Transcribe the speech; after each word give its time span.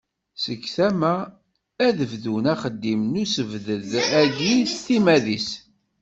Seg 0.43 0.61
tama, 0.75 1.15
ad 1.87 1.99
bdun 2.11 2.45
axeddim 2.53 3.01
n 3.11 3.13
usebddad-agi 3.23 4.55
s 4.73 4.75
timmad-is. 4.85 5.49